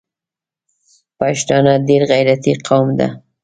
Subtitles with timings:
[1.19, 3.07] پښتانه ډېر غیرتي قوم ده